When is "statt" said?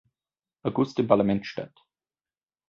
1.45-1.79